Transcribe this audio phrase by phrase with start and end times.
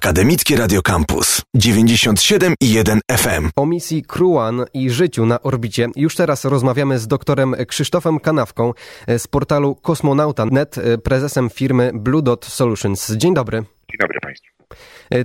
[0.00, 3.48] Akademickie Radio Campus 97 i 1 FM.
[3.56, 4.04] O misji
[4.36, 8.72] One i życiu na orbicie już teraz rozmawiamy z doktorem Krzysztofem Kanawką
[9.18, 13.10] z portalu kosmonauta.net, prezesem firmy Blue Dot Solutions.
[13.10, 13.58] Dzień dobry.
[13.58, 14.59] Dzień dobry Państwu.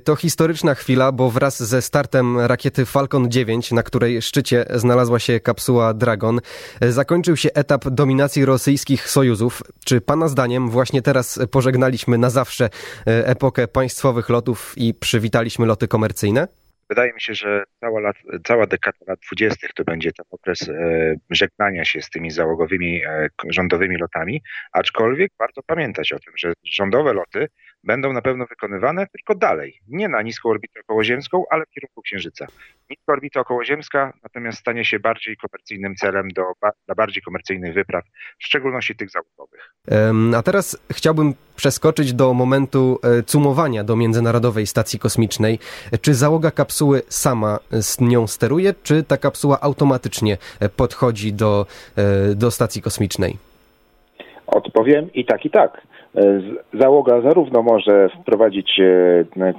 [0.04, 5.40] To historyczna chwila, bo wraz ze startem rakiety Falcon 9, na której szczycie znalazła się
[5.40, 6.40] kapsuła Dragon,
[6.82, 9.62] zakończył się etap dominacji rosyjskich sojuzów.
[9.86, 12.70] Czy Pana zdaniem właśnie teraz pożegnaliśmy na zawsze
[13.06, 16.48] epokę państwowych lotów i przywitaliśmy loty komercyjne?
[16.90, 19.68] Wydaje mi się, że cała, lat, cała dekada lat 20.
[19.76, 24.42] to będzie ten okres e, żegnania się z tymi załogowymi e, rządowymi lotami,
[24.72, 27.48] aczkolwiek warto pamiętać o tym, że rządowe loty
[27.86, 32.48] będą na pewno wykonywane tylko dalej, nie na niską orbitę okołoziemską, ale w kierunku Księżyca.
[32.90, 36.44] Niska orbita okołoziemska natomiast stanie się bardziej komercyjnym celem do,
[36.86, 38.04] dla bardziej komercyjnych wypraw,
[38.40, 39.74] w szczególności tych załogowych.
[40.38, 45.60] A teraz chciałbym przeskoczyć do momentu cumowania do Międzynarodowej Stacji Kosmicznej.
[46.02, 50.38] Czy załoga kapsuły sama z nią steruje, czy ta kapsuła automatycznie
[50.76, 51.66] podchodzi do,
[52.36, 53.38] do stacji kosmicznej?
[54.48, 55.82] Odpowiem i tak, i tak.
[56.74, 58.82] Załoga zarówno może wprowadzić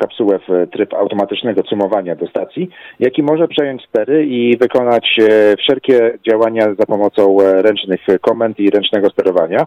[0.01, 5.17] kapsułę w tryb automatycznego cumowania do stacji, jak i może przejąć stery i wykonać
[5.59, 9.67] wszelkie działania za pomocą ręcznych komend i ręcznego sterowania.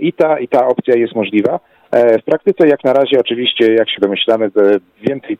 [0.00, 1.60] I ta, i ta opcja jest możliwa.
[2.20, 4.50] W praktyce jak na razie oczywiście, jak się domyślamy,
[5.02, 5.38] więcej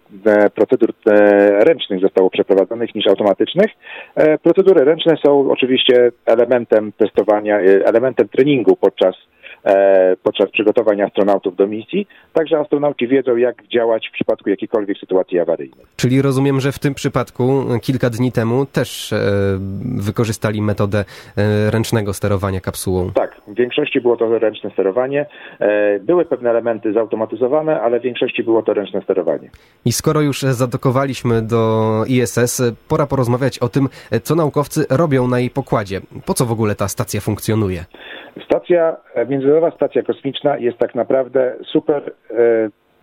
[0.55, 0.93] procedur
[1.59, 3.71] ręcznych zostało przeprowadzonych niż automatycznych.
[4.43, 9.15] Procedury ręczne są oczywiście elementem testowania, elementem treningu podczas
[10.23, 12.07] podczas przygotowań astronautów do misji.
[12.33, 15.85] Także astronauci wiedzą, jak działać w przypadku jakiejkolwiek sytuacji awaryjnej.
[15.97, 19.15] Czyli rozumiem, że w tym przypadku kilka dni temu też
[19.97, 21.05] wykorzystali metodę
[21.71, 23.11] ręcznego sterowania kapsułą.
[23.13, 25.27] Tak, w większości było to ręczne sterowanie.
[26.01, 29.51] Były pewne elementy zautomatyzowane, ale w większości było to ręczne sterowanie.
[29.85, 33.89] I skoro już zadokowaliśmy do ISS, pora porozmawiać o tym,
[34.23, 36.01] co naukowcy robią na jej pokładzie.
[36.27, 37.85] Po co w ogóle ta stacja funkcjonuje?
[38.45, 38.97] Stacja,
[39.29, 42.35] Międzynarodowa Stacja Kosmiczna jest tak naprawdę super e,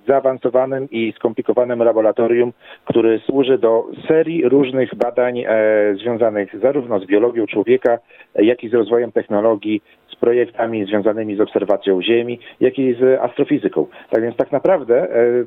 [0.07, 2.53] zaawansowanym i skomplikowanym laboratorium,
[2.85, 5.45] który służy do serii różnych badań e,
[5.95, 7.97] związanych zarówno z biologią człowieka,
[8.35, 9.81] jak i z rozwojem technologii,
[10.11, 13.85] z projektami związanymi z obserwacją Ziemi, jak i z astrofizyką.
[14.09, 15.45] Tak więc tak naprawdę e,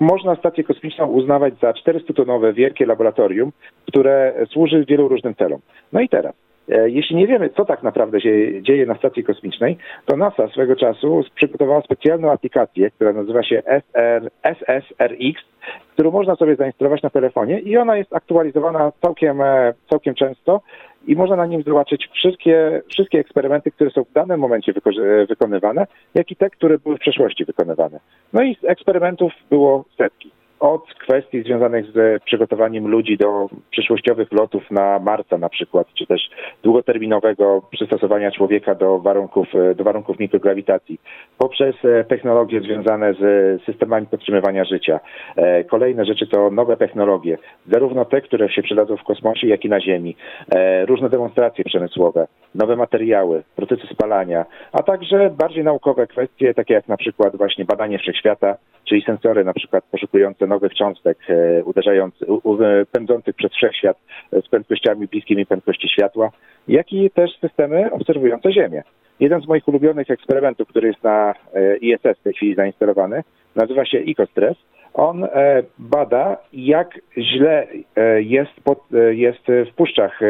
[0.00, 3.52] można stację kosmiczną uznawać za 400-tonowe wielkie laboratorium,
[3.86, 5.60] które służy wielu różnym celom.
[5.92, 6.49] No i teraz.
[6.68, 9.76] Jeśli nie wiemy, co tak naprawdę się dzieje na stacji kosmicznej,
[10.06, 15.42] to NASA swego czasu przygotowała specjalną aplikację, która nazywa się SR, SSRX,
[15.92, 19.42] którą można sobie zainstalować na telefonie i ona jest aktualizowana całkiem,
[19.90, 20.60] całkiem często
[21.06, 24.72] i można na nim zobaczyć wszystkie, wszystkie eksperymenty, które są w danym momencie
[25.28, 28.00] wykonywane, jak i te, które były w przeszłości wykonywane.
[28.32, 34.98] No i eksperymentów było setki od kwestii związanych z przygotowaniem ludzi do przyszłościowych lotów na
[34.98, 36.30] Marsa na przykład, czy też
[36.62, 41.00] długoterminowego przystosowania człowieka do warunków, do warunków mikrograwitacji,
[41.38, 41.76] poprzez
[42.08, 43.24] technologie związane z
[43.64, 45.00] systemami podtrzymywania życia.
[45.68, 49.80] Kolejne rzeczy to nowe technologie, zarówno te, które się przydadzą w kosmosie, jak i na
[49.80, 50.16] Ziemi.
[50.86, 56.96] Różne demonstracje przemysłowe, nowe materiały, procesy spalania, a także bardziej naukowe kwestie, takie jak na
[56.96, 62.28] przykład właśnie badanie wszechświata, czyli sensory na przykład poszukujące nowych cząstek e, uderzających,
[62.92, 63.96] pędzących przez wszechświat
[64.44, 66.30] z prędkościami bliskimi prędkości światła,
[66.68, 68.82] jak i też systemy obserwujące Ziemię.
[69.20, 73.22] Jeden z moich ulubionych eksperymentów, który jest na e, ISS w tej chwili zainstalowany,
[73.56, 74.56] nazywa się EcoStress.
[74.94, 77.66] On e, bada, jak źle
[78.18, 78.78] jest, pod,
[79.10, 79.40] jest
[79.70, 80.20] w puszczach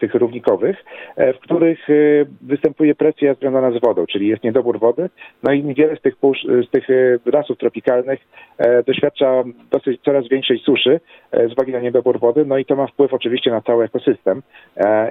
[0.00, 0.84] tych równikowych,
[1.16, 1.86] w których
[2.42, 5.10] występuje presja związana z wodą, czyli jest niedobór wody.
[5.42, 6.38] No i wiele z tych, pusz,
[6.68, 6.86] z tych
[7.26, 8.20] lasów tropikalnych
[8.86, 11.00] doświadcza dosyć coraz większej suszy
[11.32, 14.42] z uwagi na niedobór wody, no i to ma wpływ oczywiście na cały ekosystem.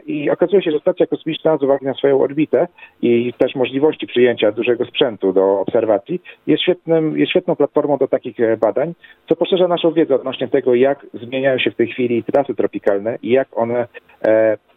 [0.05, 2.67] I okazuje się, że stacja kosmiczna z uwagi na swoją orbitę
[3.01, 8.37] i też możliwości przyjęcia dużego sprzętu do obserwacji jest, świetnym, jest świetną platformą do takich
[8.59, 8.94] badań,
[9.29, 13.29] co poszerza naszą wiedzę odnośnie tego, jak zmieniają się w tej chwili trasy tropikalne i
[13.29, 13.87] jak one,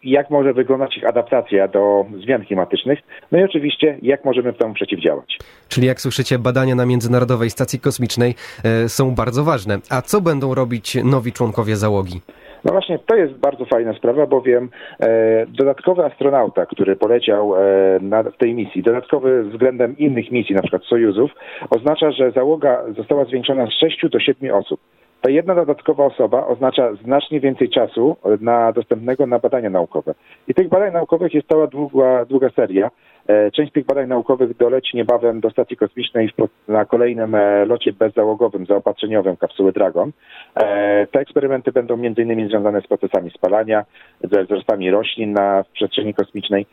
[0.03, 2.99] jak może wyglądać ich adaptacja do zmian klimatycznych,
[3.31, 5.37] no i oczywiście jak możemy temu przeciwdziałać.
[5.69, 8.35] Czyli jak słyszycie, badania na Międzynarodowej Stacji Kosmicznej
[8.87, 9.79] są bardzo ważne.
[9.89, 12.21] A co będą robić nowi członkowie załogi?
[12.65, 14.69] No właśnie, to jest bardzo fajna sprawa, bowiem
[14.99, 17.59] e, dodatkowy astronauta, który poleciał e,
[18.01, 21.31] na, w tej misji, dodatkowy względem innych misji, na przykład Sojuzów,
[21.69, 24.79] oznacza, że załoga została zwiększona z 6 do 7 osób.
[25.21, 30.13] Ta jedna dodatkowa osoba oznacza znacznie więcej czasu na dostępnego na badania naukowe.
[30.47, 32.91] I tych badań naukowych jest cała długa, długa seria.
[33.29, 36.29] E, część tych badań naukowych doleci niebawem do stacji kosmicznej
[36.67, 40.11] na kolejnym e, locie bezzałogowym, zaopatrzeniowym kapsuły Dragon.
[40.55, 42.49] E, te eksperymenty będą m.in.
[42.49, 43.85] związane z procesami spalania,
[44.23, 46.65] ze wzrostami roślin na przestrzeni kosmicznej.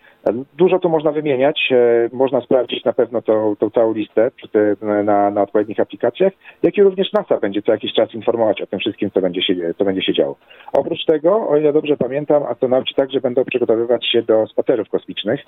[0.56, 1.73] Dużo tu można wymieniać.
[2.12, 4.31] Można sprawdzić na pewno tą, tą całą listę
[5.05, 6.32] na, na odpowiednich aplikacjach,
[6.62, 9.55] jak i również NASA będzie co jakiś czas informować o tym wszystkim, co będzie się,
[9.79, 10.37] co będzie się działo.
[10.73, 15.41] Oprócz tego, o ile dobrze pamiętam, astronauci także będą przygotowywać się do spacerów kosmicznych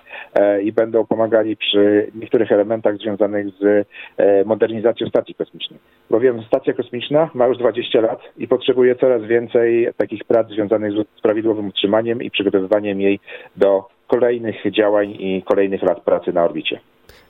[0.62, 3.86] i będą będą pomagali przy niektórych elementach związanych z
[4.16, 5.78] e, modernizacją stacji kosmicznej.
[6.10, 11.20] Bowiem stacja kosmiczna ma już 20 lat i potrzebuje coraz więcej takich prac związanych z
[11.20, 13.20] prawidłowym utrzymaniem i przygotowywaniem jej
[13.56, 16.80] do kolejnych działań i kolejnych lat pracy na orbicie.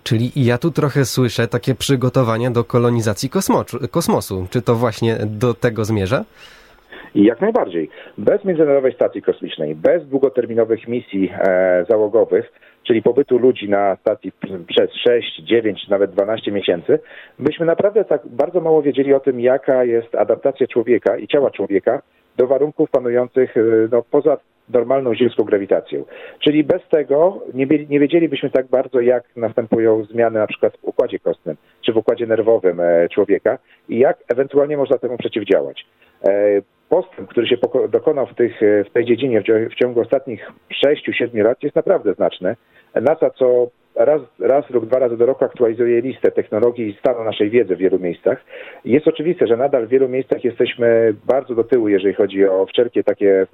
[0.05, 3.31] Czyli ja tu trochę słyszę takie przygotowania do kolonizacji
[3.91, 4.47] kosmosu.
[4.50, 6.25] Czy to właśnie do tego zmierza?
[7.15, 7.91] I jak najbardziej.
[8.19, 12.53] Bez Międzynarodowej Stacji Kosmicznej, bez długoterminowych misji e, załogowych,
[12.88, 14.32] czyli pobytu ludzi na stacji
[14.67, 16.99] przez 6, 9, nawet 12 miesięcy,
[17.38, 22.02] byśmy naprawdę tak bardzo mało wiedzieli o tym, jaka jest adaptacja człowieka i ciała człowieka
[22.37, 24.37] do warunków panujących y, no, poza
[24.69, 26.05] normalną ziemską grawitacją.
[26.40, 31.19] Czyli bez tego nie, nie wiedzielibyśmy tak bardzo, jak następują zmiany na przykład w układzie
[31.19, 31.56] kostnym
[31.87, 33.58] czy w układzie nerwowym e, człowieka
[33.88, 35.87] i jak ewentualnie można temu przeciwdziałać.
[36.88, 37.56] Postęp, który się
[37.88, 40.52] dokonał w, tych, e, w tej dziedzinie w ciągu ostatnich
[40.85, 42.56] 6-7 lat jest naprawdę znaczny.
[42.94, 47.50] NASA co raz, raz lub dwa razy do roku aktualizuje listę technologii i stanu naszej
[47.50, 48.44] wiedzy w wielu miejscach.
[48.85, 53.05] Jest oczywiste, że nadal w wielu miejscach jesteśmy bardzo do tyłu, jeżeli chodzi o wszelkie
[53.05, 53.46] takie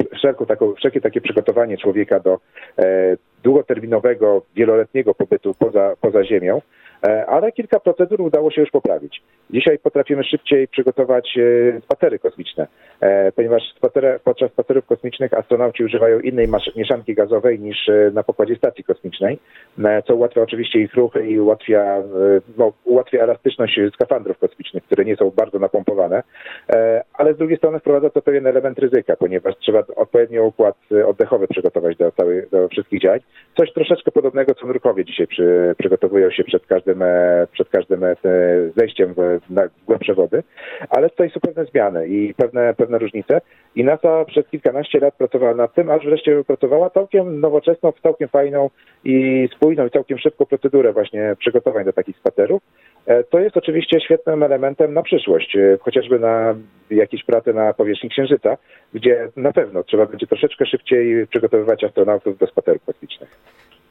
[0.00, 2.38] e, wszelką taką, wszelkie takie przygotowanie człowieka do
[2.78, 6.60] e, długoterminowego, wieloletniego pobytu poza, poza Ziemią.
[7.04, 9.22] E, ale kilka procedur udało się już poprawić.
[9.50, 12.66] Dzisiaj potrafimy szybciej przygotować e, spacery kosmiczne,
[13.00, 13.62] e, ponieważ
[14.24, 19.38] podczas spacerów kosmicznych astronauci używają innej mieszanki gazowej niż na pokładzie stacji kosmicznej,
[20.06, 22.02] co ułatwia oczywiście ich ruchy i ułatwia,
[22.58, 26.22] no, ułatwia elastyczność skafandrów kosmicznych, które nie są bardzo napompowane,
[27.12, 31.96] ale z drugiej strony wprowadza to pewien element ryzyka, ponieważ trzeba odpowiednio układ oddechowy przygotować
[31.96, 33.20] do, całych, do wszystkich działań.
[33.56, 38.04] Coś troszeczkę podobnego, co nurkowie dzisiaj przy, przygotowują się przed każdym każdym, e, przed każdym
[38.04, 38.16] e,
[38.76, 40.42] zejściem w, na głębsze wody,
[40.88, 43.40] ale tutaj są pewne zmiany i pewne, pewne różnice.
[43.76, 48.70] I NASA przez kilkanaście lat pracowała nad tym, aż wreszcie wypracowała całkiem nowoczesną, całkiem fajną
[49.04, 52.62] i spójną i całkiem szybką procedurę właśnie przygotowań do takich spacerów.
[53.06, 56.54] E, to jest oczywiście świetnym elementem na przyszłość, chociażby na
[56.90, 58.56] jakieś prace na powierzchni Księżyca,
[58.94, 63.38] gdzie na pewno trzeba będzie troszeczkę szybciej przygotowywać astronautów do spacerów kosmicznych.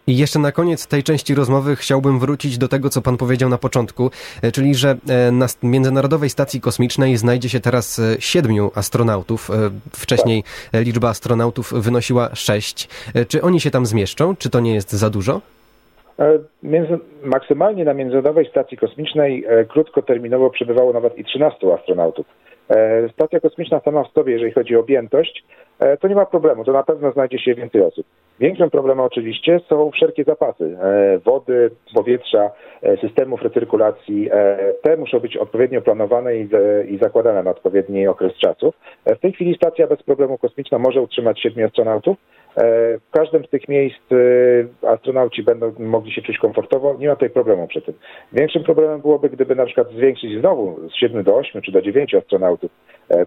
[0.07, 3.57] I jeszcze na koniec tej części rozmowy chciałbym wrócić do tego, co pan powiedział na
[3.57, 4.11] początku,
[4.41, 9.49] e, czyli że e, na Międzynarodowej Stacji Kosmicznej znajdzie się teraz e, siedmiu astronautów.
[9.91, 12.89] Wcześniej liczba astronautów wynosiła sześć.
[13.27, 14.35] Czy oni się tam zmieszczą?
[14.35, 15.41] Czy to nie jest za dużo?
[16.63, 22.25] Między, maksymalnie na Międzynarodowej Stacji Kosmicznej krótkoterminowo przebywało nawet i 13 astronautów.
[23.13, 25.43] Stacja kosmiczna sama w sobie, jeżeli chodzi o objętość,
[25.99, 28.05] to nie ma problemu, to na pewno znajdzie się więcej osób.
[28.39, 32.51] Większym problemem oczywiście są wszelkie zapasy e, wody, powietrza,
[32.81, 34.29] e, systemów recyrkulacji.
[34.31, 38.73] E, te muszą być odpowiednio planowane i, zakładane na odpowiedni okres czasu.
[39.05, 42.17] W tej chwili stacja bez problemu kosmiczna może utrzymać siedmiu astronautów.
[42.57, 44.01] W każdym z tych miejsc
[44.87, 46.95] astronauci będą mogli się czuć komfortowo.
[46.99, 47.93] Nie ma tutaj problemu przy tym.
[48.33, 52.15] Większym problemem byłoby, gdyby na przykład zwiększyć znowu z 7 do 8 czy do 9
[52.15, 52.71] astronautów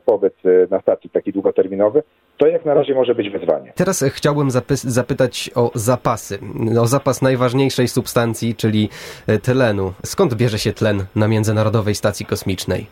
[0.05, 0.35] pobyt
[0.71, 2.03] na stacji taki długoterminowy.
[2.37, 3.73] To jak na razie może być wyzwanie.
[3.75, 6.39] Teraz chciałbym zapytać o zapasy,
[6.81, 8.89] o zapas najważniejszej substancji, czyli
[9.27, 9.93] e, tlenu.
[10.05, 12.87] Skąd bierze się tlen na Międzynarodowej Stacji Kosmicznej?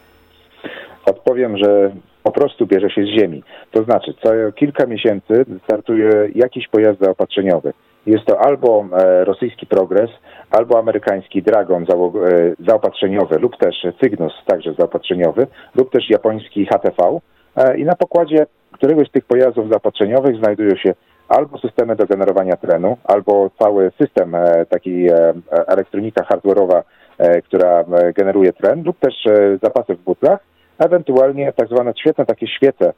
[1.06, 1.92] Odpowiem, że
[2.24, 3.42] po prostu bierze się z Ziemi.
[3.70, 7.72] To znaczy, co kilka miesięcy startuje jakiś pojazd zaopatrzeniowy.
[8.06, 10.10] Jest to albo e, rosyjski Progres,
[10.50, 11.86] albo amerykański Dragon e,
[12.68, 17.18] zaopatrzeniowy, lub też Cygnus, także zaopatrzeniowy, lub też japoński HTV.
[17.76, 20.94] I na pokładzie któregoś z tych pojazdów zaopatrzeniowych znajdują się
[21.28, 25.34] albo systemy do generowania tlenu, albo cały system, e, taki e,
[25.66, 26.82] elektronika hardware'owa,
[27.18, 27.84] e, która
[28.16, 29.14] generuje tlen, lub też
[29.62, 30.40] zapasy w butlach,
[30.78, 32.92] ewentualnie tak zwane świetne takie świece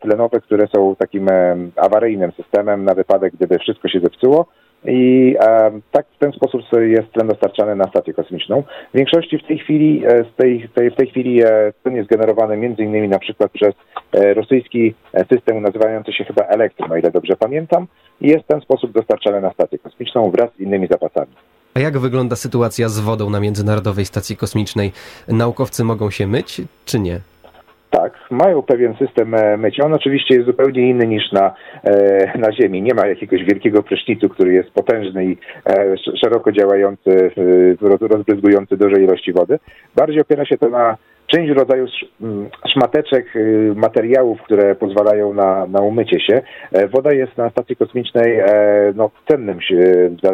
[0.00, 1.28] tlenowe, które są takim
[1.76, 4.46] awaryjnym systemem na wypadek, gdyby wszystko się zepsuło
[4.84, 8.62] i e, tak w ten sposób jest tlen dostarczany na stację kosmiczną.
[8.62, 12.08] W większości w tej chwili, e, z tej, tej, w tej chwili e, tlen jest
[12.08, 13.74] generowany między innymi na przykład przez
[14.12, 17.86] e, rosyjski e, system nazywający się chyba Elektrum, o ile dobrze pamiętam,
[18.20, 21.32] i jest w ten sposób dostarczany na stację kosmiczną wraz z innymi zapasami.
[21.74, 24.92] A jak wygląda sytuacja z wodą na Międzynarodowej Stacji Kosmicznej?
[25.28, 27.20] Naukowcy mogą się myć, czy nie?
[27.90, 29.84] Tak, mają pewien system e, mycia.
[29.84, 32.82] On oczywiście jest zupełnie inny niż na, e, na Ziemi.
[32.82, 35.36] Nie ma jakiegoś wielkiego prysznicu, który jest potężny i
[35.66, 37.30] e, szeroko działający,
[38.00, 39.58] rozbryzgujący duże ilości wody.
[39.96, 40.96] Bardziej opiera się to na
[41.30, 41.86] część rodzaju
[42.20, 46.42] mm, szmateczek y, materiałów, które pozwalają na, na umycie się.
[46.88, 48.40] Woda jest na stacji kosmicznej
[48.94, 49.58] no, cennym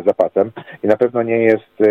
[0.06, 0.50] zapasem
[0.84, 1.90] i na pewno nie jest,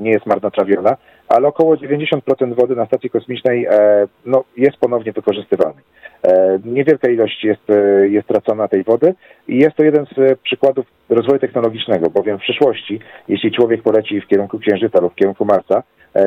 [0.00, 0.96] nie jest marnotrawiona
[1.28, 5.84] ale około 90% wody na stacji kosmicznej e, no, jest ponownie wykorzystywanej.
[6.22, 9.14] E, niewielka ilość jest, e, jest tracona tej wody
[9.48, 14.26] i jest to jeden z przykładów rozwoju technologicznego, bowiem w przyszłości, jeśli człowiek poleci w
[14.26, 15.82] kierunku Księżyca lub w kierunku Marsa,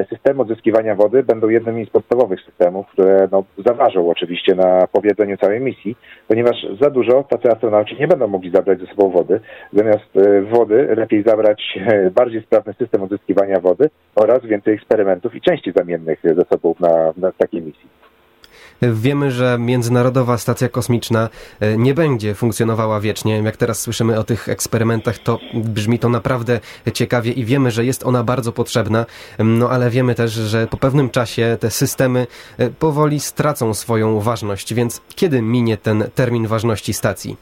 [0.10, 5.62] systemy odzyskiwania wody będą jednym z podstawowych systemów, które no, zaważą oczywiście na powiedzeniu całej
[5.62, 5.96] misji,
[6.27, 9.39] ponieważ za dużo tacy astronauci nie będą mogli zabrać ze sobą wody.
[9.74, 10.10] Zamiast
[10.51, 11.80] wody lepiej zabrać
[12.16, 17.62] bardziej sprawny system odzyskiwania wody oraz więcej eksperymentów i części zamiennych zasobów na, na takiej
[17.62, 17.88] misji.
[18.82, 21.29] Wiemy, że Międzynarodowa Stacja Kosmiczna
[21.60, 23.41] e, nie będzie funkcjonowała wiecznie.
[23.41, 26.60] Jak teraz słyszymy o tych eksperymentach, to brzmi to naprawdę
[26.94, 29.06] ciekawie i wiemy, że jest ona bardzo potrzebna,
[29.39, 32.27] no ale wiemy też, że po pewnym czasie te systemy
[32.58, 37.38] e, powoli stracą swoją ważność, więc kiedy minie ten termin ważności stacji?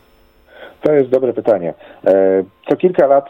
[0.86, 1.74] To jest dobre pytanie.
[2.06, 3.30] E, co kilka lat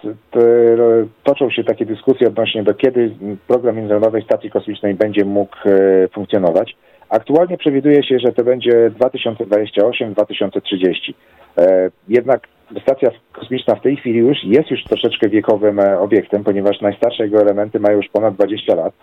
[1.24, 3.12] toczą się takie dyskusje odnośnie do kiedy
[3.48, 5.56] program Międzynarodowej Stacji Kosmicznej będzie mógł
[6.14, 6.76] funkcjonować.
[7.10, 11.14] Aktualnie przewiduje się, że to będzie 2028-2030.
[11.58, 12.48] E, jednak
[12.82, 17.42] stacja kosmiczna w tej chwili już jest już troszeczkę wiekowym e, obiektem, ponieważ najstarsze jego
[17.42, 18.94] elementy mają już ponad 20 lat.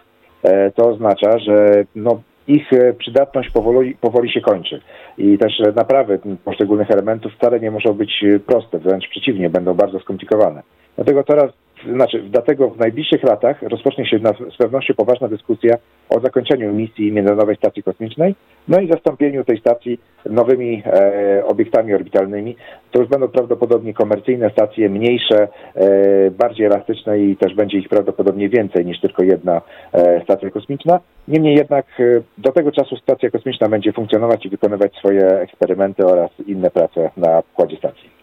[0.42, 4.80] E, to oznacza, że no, ich przydatność powoli, powoli się kończy.
[5.18, 10.62] I też naprawy poszczególnych elementów wcale nie muszą być proste, wręcz przeciwnie, będą bardzo skomplikowane.
[10.96, 11.50] Dlatego teraz
[11.94, 14.18] znaczy, dlatego w najbliższych latach rozpocznie się
[14.54, 15.76] z pewnością poważna dyskusja
[16.08, 18.34] o zakończeniu misji Międzynarodowej Stacji Kosmicznej,
[18.68, 22.56] no i zastąpieniu tej stacji nowymi e, obiektami orbitalnymi.
[22.90, 28.48] To już będą prawdopodobnie komercyjne stacje, mniejsze, e, bardziej elastyczne i też będzie ich prawdopodobnie
[28.48, 29.62] więcej niż tylko jedna
[29.92, 31.00] e, stacja kosmiczna.
[31.28, 32.04] Niemniej jednak e,
[32.38, 37.42] do tego czasu stacja kosmiczna będzie funkcjonować i wykonywać swoje eksperymenty oraz inne prace na
[37.42, 38.21] pokładzie stacji.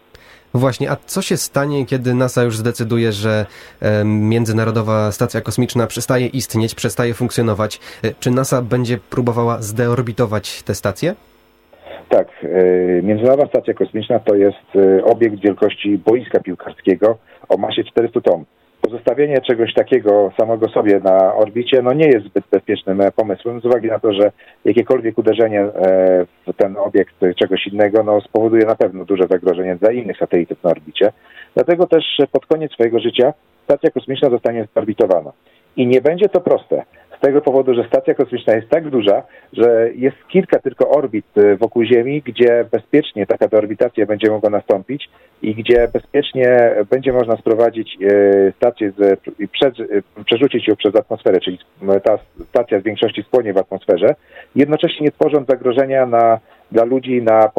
[0.54, 3.46] Właśnie, a co się stanie, kiedy NASA już zdecyduje, że
[3.80, 7.80] e, Międzynarodowa Stacja Kosmiczna przestaje istnieć, przestaje funkcjonować?
[8.04, 11.14] E, czy NASA będzie próbowała zdeorbitować tę stację?
[12.08, 12.28] Tak.
[12.42, 14.66] E, Międzynarodowa Stacja Kosmiczna to jest
[15.04, 18.44] obiekt wielkości boiska piłkarskiego o masie 400 ton
[18.82, 23.64] pozostawienie czegoś takiego samego sobie na orbicie no nie jest zbyt bezpiecznym e, pomysłem z
[23.64, 24.32] uwagi na to, że
[24.64, 29.92] jakiekolwiek uderzenie e, w ten obiekt czegoś innego no, spowoduje na pewno duże zagrożenie dla
[29.92, 31.12] innych satelitów na orbicie.
[31.54, 33.32] Dlatego też pod koniec swojego życia
[33.64, 35.32] stacja kosmiczna zostanie zorbitowana.
[35.76, 36.84] I nie będzie to proste
[37.20, 39.22] z tego powodu, że stacja kosmiczna jest tak duża,
[39.52, 45.10] że jest kilka tylko orbit y, wokół Ziemi, gdzie bezpiecznie taka deorbitacja będzie mogła nastąpić
[45.42, 48.92] i gdzie bezpiecznie będzie można sprowadzić y, stację
[49.38, 51.58] i y, przerzucić ją przez atmosferę, czyli
[52.04, 54.14] ta stacja w większości spłonie w atmosferze,
[54.56, 56.38] jednocześnie nie tworząc zagrożenia na,
[56.72, 57.50] dla ludzi na,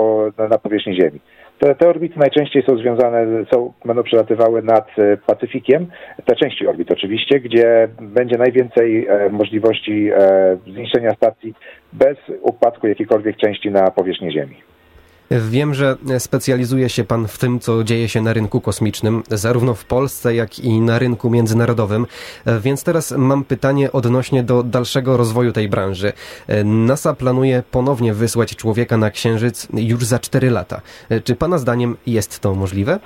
[0.49, 1.19] na powierzchni Ziemi.
[1.61, 5.87] Te, te orbity najczęściej są związane, są, będą przelatywały nad e, Pacyfikiem,
[6.25, 11.53] te części orbit oczywiście, gdzie będzie najwięcej e, możliwości e, zniszczenia stacji
[11.93, 14.70] bez upadku jakiejkolwiek części na powierzchni Ziemi.
[15.39, 19.85] Wiem, że specjalizuje się Pan w tym, co dzieje się na rynku kosmicznym, zarówno w
[19.85, 22.05] Polsce, jak i na rynku międzynarodowym.
[22.61, 26.13] Więc teraz mam pytanie odnośnie do dalszego rozwoju tej branży.
[26.65, 30.81] NASA planuje ponownie wysłać człowieka na Księżyc już za 4 lata.
[31.23, 32.99] Czy Pana zdaniem jest to możliwe?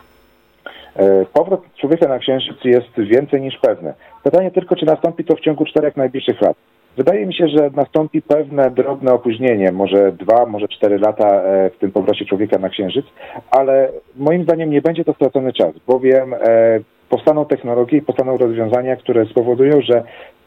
[0.95, 3.93] E, powrót człowieka na Księżyc jest więcej niż pewne.
[4.23, 6.57] Pytanie tylko, czy nastąpi to w ciągu czterech najbliższych lat.
[6.97, 11.77] Wydaje mi się, że nastąpi pewne drobne opóźnienie, może dwa, może cztery lata e, w
[11.77, 13.05] tym powrocie człowieka na Księżyc,
[13.51, 18.95] ale moim zdaniem nie będzie to stracony czas, bowiem e, powstaną technologie i powstaną rozwiązania,
[18.95, 20.03] które spowodują, że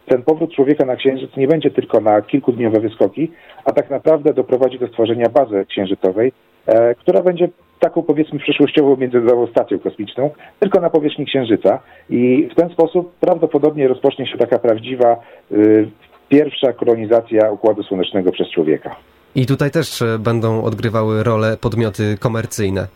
[0.07, 3.33] ten powrót człowieka na Księżyc nie będzie tylko na kilkudniowe wyskoki,
[3.65, 6.33] a tak naprawdę doprowadzi do stworzenia bazy księżycowej,
[6.67, 7.49] e, która będzie
[7.81, 11.79] taką powiedzmy przyszłościową międzynarodową stacją kosmiczną, tylko na powierzchni Księżyca.
[12.11, 15.17] I w ten sposób prawdopodobnie rozpocznie się taka prawdziwa
[15.53, 15.89] y,
[16.29, 18.97] pierwsza kolonizacja Układu Słonecznego przez człowieka.
[19.35, 22.87] I tutaj też e, będą odgrywały rolę podmioty komercyjne.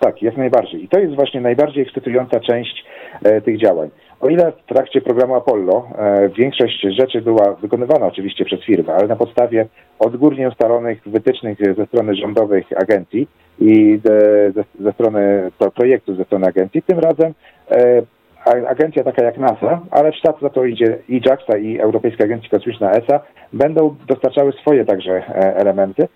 [0.00, 0.84] Tak, jak najbardziej.
[0.84, 2.84] I to jest właśnie najbardziej ekscytująca część
[3.22, 3.90] e, tych działań.
[4.20, 9.08] O ile w trakcie programu Apollo e, większość rzeczy była wykonywana oczywiście przez firmy, ale
[9.08, 9.66] na podstawie
[9.98, 13.28] odgórnie ustalonych wytycznych ze strony rządowych agencji
[13.60, 14.20] i ze,
[14.52, 17.34] ze, ze strony projektu ze strony agencji, tym razem
[17.70, 18.02] e,
[18.46, 22.50] agencja taka jak NASA, ale w ślad za to idzie i JAXA i Europejska Agencja
[22.50, 23.20] Kosmiczna ESA,
[23.52, 26.08] będą dostarczały swoje także e, elementy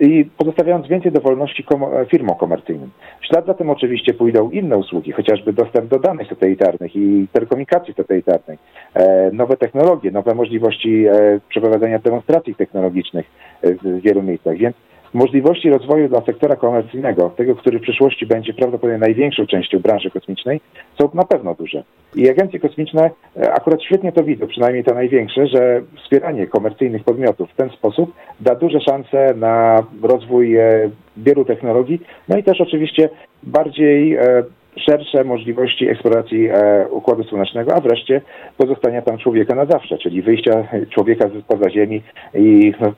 [0.00, 2.90] i pozostawiając więcej dowolności kom firmom komercyjnym.
[3.20, 7.94] W ślad za tym oczywiście pójdą inne usługi, chociażby dostęp do danych satelitarnych i telekomunikacji
[7.94, 8.58] satelitarnej,
[8.94, 13.26] e, nowe technologie, nowe możliwości e, przeprowadzenia demonstracji technologicznych
[13.62, 14.56] e, w wielu miejscach.
[14.56, 14.76] Więc
[15.14, 20.60] możliwości rozwoju dla sektora komercyjnego, tego, który w przyszłości będzie prawdopodobnie największą częścią branży kosmicznej,
[20.98, 21.84] są na pewno duże.
[22.14, 27.50] I agencje kosmiczne e, akurat świetnie to widzą, przynajmniej te największe, że wspieranie komercyjnych podmiotów
[27.50, 33.08] w ten sposób da duże szanse na rozwój e, wielu technologii, no i też oczywiście
[33.42, 34.42] bardziej e,
[34.76, 38.20] szersze możliwości eksploracji e, Układu Słonecznego, a wreszcie
[38.56, 42.02] pozostania tam człowieka na zawsze, czyli wyjścia człowieka poza Ziemi
[42.34, 42.92] i no,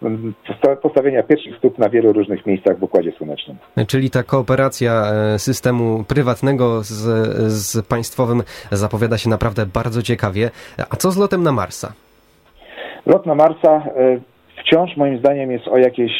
[0.82, 3.56] postawienia pierwszych stóp na wielu różnych miejscach w Układzie Słonecznym.
[3.88, 5.02] Czyli ta kooperacja
[5.34, 6.92] e, systemu prywatnego z,
[7.52, 10.50] z państwowym zapowiada się naprawdę bardzo ciekawie.
[10.90, 11.92] A co z lotem na Marsa?
[13.06, 14.20] Lot na Marsa e,
[14.60, 16.12] wciąż moim zdaniem jest o jakieś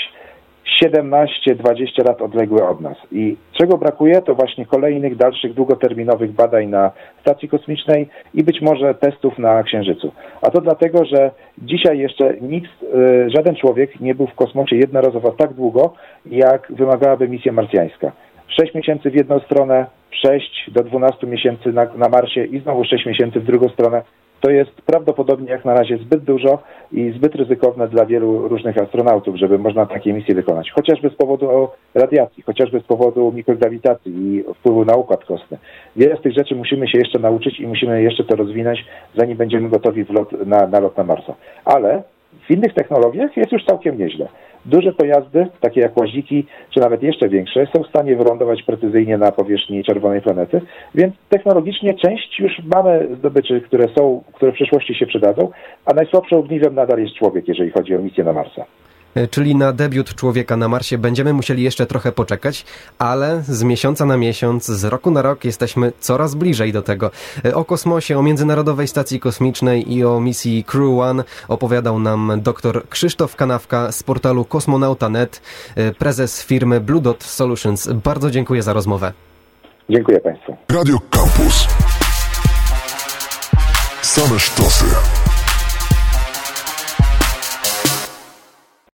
[0.83, 2.97] 17-20 lat odległe od nas.
[3.13, 6.91] I czego brakuje, to właśnie kolejnych, dalszych, długoterminowych badań na
[7.21, 10.13] stacji kosmicznej i być może testów na Księżycu.
[10.43, 15.31] A to dlatego, że dzisiaj jeszcze nikt, y, żaden człowiek nie był w kosmosie jednorazowo
[15.31, 15.95] tak długo,
[16.27, 18.13] jak wymagałaby misja marsjańska.
[18.49, 23.07] 6 miesięcy w jedną stronę, 6 do 12 miesięcy na, na Marsie i znowu 6
[23.07, 24.03] miesięcy w drugą stronę
[24.41, 26.59] to jest prawdopodobnie jak na razie zbyt dużo
[26.93, 30.71] i zbyt ryzykowne dla wielu różnych astronautów, żeby można takie misje wykonać.
[30.71, 35.59] Chociażby z powodu radiacji, chociażby z powodu mikrograwitacji i wpływu na układ kostny.
[35.97, 38.85] Wiele z tych rzeczy musimy się jeszcze nauczyć i musimy jeszcze to rozwinąć,
[39.17, 41.35] zanim będziemy gotowi lot, na, na lot na Marsa.
[41.65, 42.03] Ale
[42.47, 44.29] w innych technologiach jest już całkiem nieźle.
[44.67, 49.33] Duże pojazdy, takie jak łaziki, czy nawet jeszcze większe, są w stanie wylądować precyzyjnie na
[49.33, 50.61] powierzchni czerwonej planety,
[50.95, 55.51] więc technologicznie część już mamy zdobyczy, które są, które w przyszłości się przydadzą,
[55.85, 58.65] a najsłabszym ogniwem nadal jest człowiek, jeżeli chodzi o misję na Marsa.
[59.15, 62.65] E, czyli na debiut człowieka na Marsie będziemy musieli jeszcze trochę poczekać,
[62.99, 67.11] ale z miesiąca na miesiąc, z roku na rok jesteśmy coraz bliżej do tego.
[67.45, 72.89] E, o kosmosie, o Międzynarodowej Stacji Kosmicznej i o misji Crew One opowiadał nam dr
[72.89, 75.43] Krzysztof Kanawka z portalu kosmonauta.net,
[75.77, 77.89] e, prezes firmy Blue Dot Solutions.
[77.93, 79.13] Bardzo dziękuję za rozmowę.
[79.89, 80.57] Dziękuję Państwu.
[80.69, 81.69] Radio Campus.
[84.03, 84.85] Same sztosy.